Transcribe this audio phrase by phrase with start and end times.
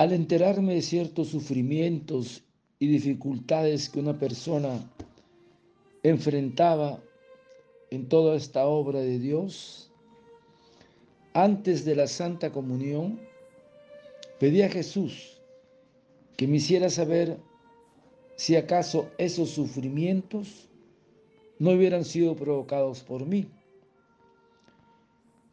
[0.00, 2.42] Al enterarme de ciertos sufrimientos
[2.78, 4.80] y dificultades que una persona
[6.02, 7.02] enfrentaba
[7.90, 9.92] en toda esta obra de Dios,
[11.34, 13.20] antes de la Santa Comunión,
[14.38, 15.38] pedí a Jesús
[16.38, 17.36] que me hiciera saber
[18.36, 20.70] si acaso esos sufrimientos
[21.58, 23.50] no hubieran sido provocados por mí.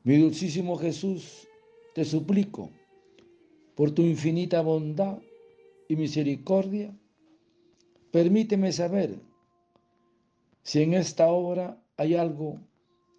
[0.06, 1.50] Mi dulcísimo Jesús,
[1.94, 2.72] te suplico,
[3.78, 5.20] por tu infinita bondad
[5.88, 6.98] y misericordia,
[8.12, 9.20] permíteme saber
[10.64, 12.60] si en esta obra hay algo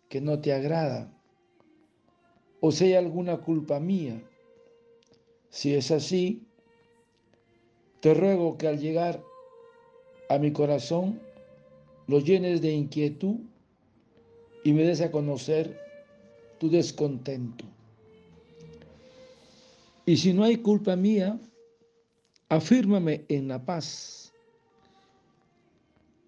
[0.09, 1.13] que no te agrada
[2.59, 4.21] o si hay alguna culpa mía.
[5.49, 6.43] Si es así,
[8.01, 9.23] te ruego que al llegar
[10.29, 11.21] a mi corazón
[12.09, 13.37] lo llenes de inquietud
[14.65, 15.79] y me des a conocer
[16.59, 17.65] tu descontento.
[20.09, 21.39] Y si no hay culpa mía,
[22.49, 24.33] afírmame en la paz.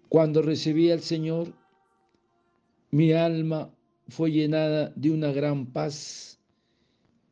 [0.07, 1.51] Cuando recibí al Señor,
[2.91, 3.73] mi alma
[4.07, 6.39] fue llenada de una gran paz.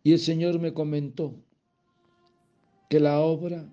[0.01, 1.35] Y el Señor me comentó
[2.89, 3.71] que la obra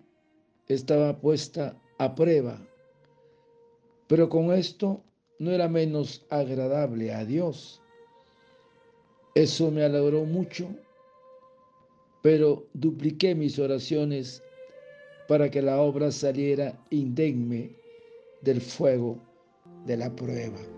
[0.69, 2.61] estaba puesta a prueba,
[4.07, 5.03] pero con esto
[5.39, 7.81] no era menos agradable a Dios.
[9.35, 10.69] Eso me alegró mucho,
[12.27, 14.43] pero dupliqué mis oraciones
[15.29, 17.71] para que la obra saliera indemne
[18.43, 19.17] del fuego
[19.87, 20.76] de la prueba.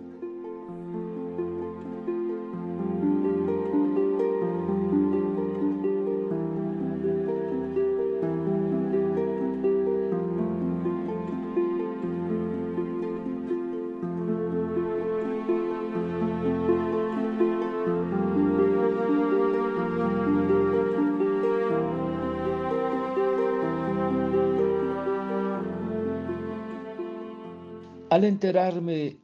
[28.11, 29.19] Al enterarme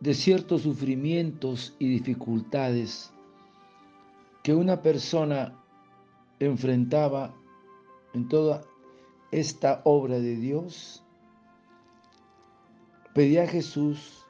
[0.00, 3.12] de ciertos sufrimientos y dificultades
[4.42, 5.54] que una persona
[6.38, 7.34] enfrentaba
[8.14, 8.62] en toda
[9.30, 11.04] esta obra de Dios,
[13.14, 14.26] pedí a Jesús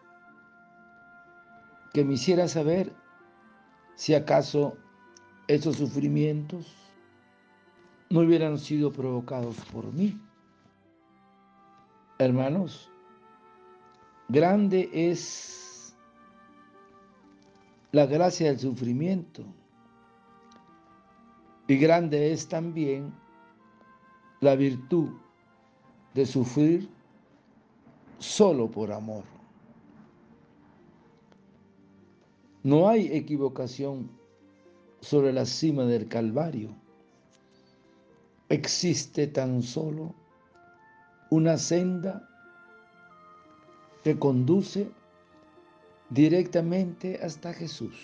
[1.94, 2.92] que me hiciera saber
[3.94, 4.76] si acaso
[5.46, 6.74] esos sufrimientos
[8.08, 10.20] no hubieran sido provocados por mí.
[12.18, 12.89] Hermanos,
[14.32, 15.92] Grande es
[17.90, 19.42] la gracia del sufrimiento
[21.66, 23.12] y grande es también
[24.40, 25.08] la virtud
[26.14, 26.88] de sufrir
[28.20, 29.24] solo por amor.
[32.62, 34.12] No hay equivocación
[35.00, 36.70] sobre la cima del Calvario.
[38.48, 40.14] Existe tan solo
[41.30, 42.29] una senda
[44.02, 44.90] que conduce
[46.08, 47.94] directamente hasta Jesús.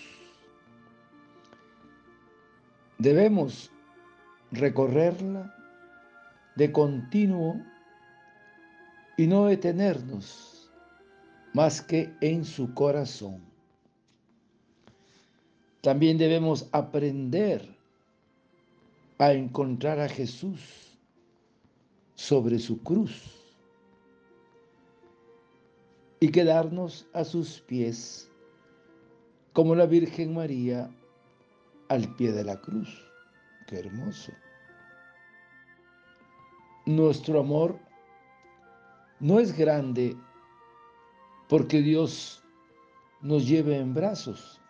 [2.97, 3.71] Debemos
[4.51, 5.53] recorrerla
[6.55, 7.61] de continuo
[9.17, 10.71] y no detenernos
[11.53, 13.41] más que en su corazón.
[15.81, 17.75] También debemos aprender
[19.17, 20.97] a encontrar a Jesús
[22.15, 23.46] sobre su cruz
[26.19, 28.31] y quedarnos a sus pies,
[29.53, 30.89] como la Virgen María
[31.89, 32.89] al pie de la cruz.
[33.67, 34.31] Qué hermoso.
[36.85, 37.79] Nuestro amor
[39.19, 40.15] no es grande
[41.49, 42.43] porque Dios
[43.21, 44.61] nos lleve en brazos,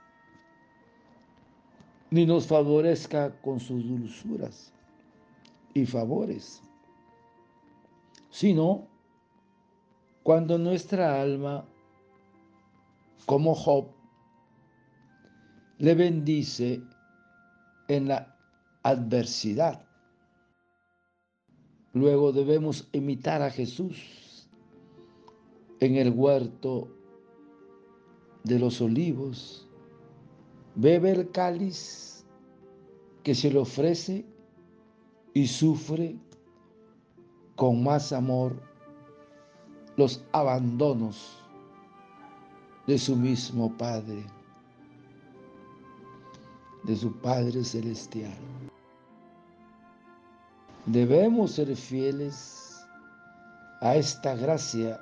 [2.09, 4.73] ni nos favorezca con sus dulzuras
[5.73, 6.61] y favores,
[8.29, 8.87] sino
[10.27, 11.63] cuando nuestra alma,
[13.25, 13.87] como Job,
[15.77, 16.81] le bendice
[17.87, 18.37] en la
[18.83, 19.87] adversidad.
[21.93, 24.49] Luego debemos imitar a Jesús
[25.79, 26.89] en el huerto
[28.43, 29.65] de los olivos.
[30.75, 32.25] Bebe el cáliz
[33.23, 34.25] que se le ofrece
[35.33, 36.19] y sufre
[37.55, 38.61] con más amor
[39.97, 41.43] los abandonos
[42.85, 44.25] de su mismo Padre,
[46.83, 48.37] de su Padre Celestial.
[50.85, 52.87] Debemos ser fieles
[53.81, 55.01] a esta gracia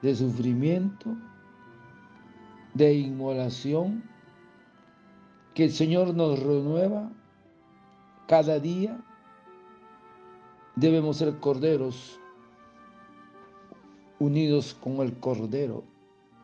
[0.00, 1.14] de sufrimiento,
[2.72, 4.02] de inmolación,
[5.52, 7.10] que el Señor nos renueva
[8.30, 8.96] cada día
[10.76, 12.20] debemos ser corderos
[14.20, 15.82] unidos con el cordero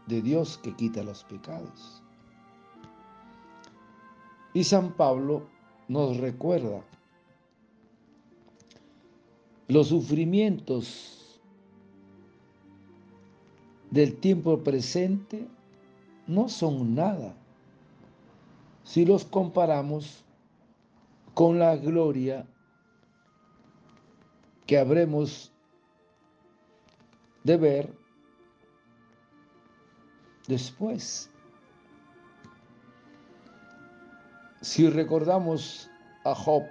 [0.06, 2.02] de Dios que quita los pecados.
[4.54, 5.46] Y San Pablo
[5.86, 6.82] nos recuerda
[9.68, 11.40] los sufrimientos
[13.90, 15.46] del tiempo presente
[16.26, 17.34] no son nada
[18.84, 20.24] si los comparamos
[21.34, 22.46] con la gloria
[24.66, 25.52] que habremos
[27.46, 27.94] de ver
[30.48, 31.30] después.
[34.60, 35.88] Si recordamos
[36.24, 36.64] a Job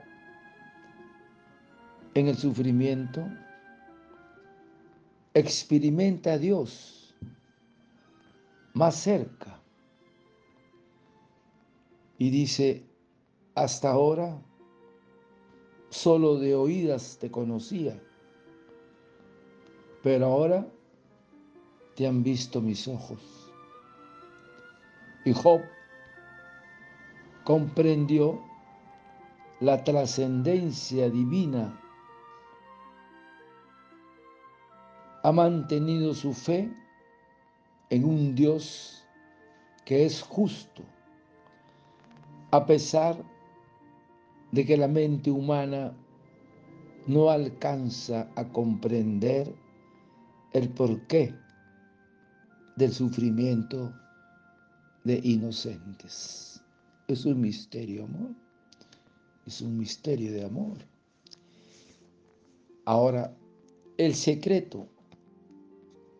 [2.13, 3.25] en el sufrimiento,
[5.33, 7.16] experimenta a Dios
[8.74, 9.57] más cerca
[12.18, 12.83] y dice,
[13.56, 14.42] hasta ahora
[15.89, 17.98] solo de oídas te conocía,
[20.06, 20.68] pero ahora
[21.96, 23.52] te han visto mis ojos.
[25.25, 25.62] Y Job
[27.44, 28.40] comprendió
[29.62, 31.81] la trascendencia divina
[35.24, 36.72] ha mantenido su fe
[37.90, 39.04] en un Dios
[39.86, 40.84] que es justo,
[42.51, 43.18] a pesar
[44.51, 45.94] de que la mente humana
[47.08, 49.65] no alcanza a comprender
[50.54, 51.34] el porqué
[52.76, 53.94] del sufrimiento
[55.04, 56.62] de inocentes.
[57.08, 58.32] Es un misterio, amor.
[59.46, 60.78] Es un misterio de amor.
[62.86, 63.36] Ahora,
[63.98, 64.88] el secreto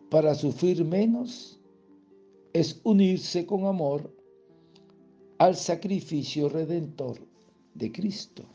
[0.10, 1.60] para sufrir menos
[2.54, 4.16] es unirse con amor
[5.39, 7.19] al sacrificio redentor
[7.74, 8.45] de Cristo,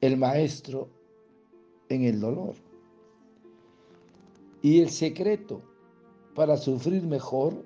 [0.00, 0.88] el Maestro
[1.90, 2.54] en el dolor.
[4.62, 5.60] Y el secreto
[6.34, 7.64] para sufrir mejor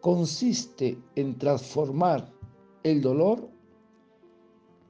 [0.00, 2.32] consiste en transformar
[2.82, 3.48] el dolor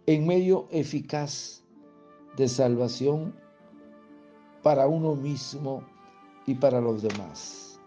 [0.07, 1.63] en medio eficaz
[2.37, 3.35] de salvación
[4.63, 5.83] para uno mismo
[6.47, 7.81] y para los demás.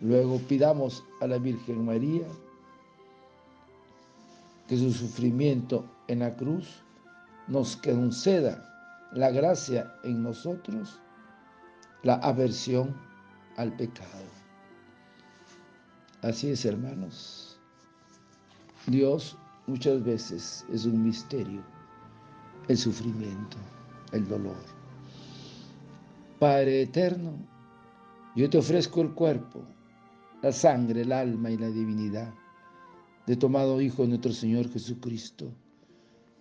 [0.00, 2.26] Luego pidamos a la Virgen María
[4.68, 6.82] que su sufrimiento en la cruz
[7.48, 8.70] nos conceda
[9.12, 11.00] la gracia en nosotros,
[12.04, 12.94] la aversión
[13.56, 14.28] al pecado.
[16.20, 17.58] Así es, hermanos.
[18.86, 19.36] Dios
[19.66, 21.62] muchas veces es un misterio,
[22.68, 23.56] el sufrimiento,
[24.12, 24.62] el dolor.
[26.38, 27.38] Padre eterno,
[28.36, 29.62] yo te ofrezco el cuerpo,
[30.42, 32.34] la sangre, el alma y la divinidad
[33.26, 35.50] de tomado Hijo de nuestro Señor Jesucristo,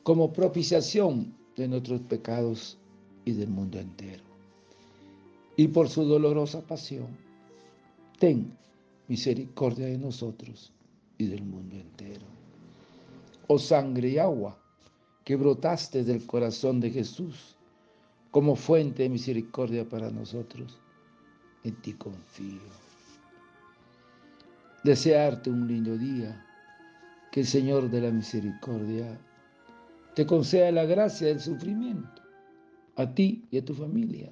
[0.04, 2.78] como propiciación de nuestros pecados
[3.24, 4.33] y del mundo entero.
[5.56, 7.08] Y por su dolorosa pasión,
[8.20, 8.58] ten
[9.08, 10.72] misericordia de nosotros
[11.18, 12.26] y del mundo entero.
[13.48, 14.58] Oh sangre y agua
[15.24, 17.56] que brotaste del corazón de Jesús,
[18.32, 20.80] como fuente de misericordia para nosotros.
[21.64, 22.62] En ti confío.
[24.84, 26.46] Desearte un lindo día,
[27.32, 29.18] que el Señor de la misericordia
[30.14, 32.22] te conceda la gracia del sufrimiento,
[32.96, 34.32] a ti y a tu familia.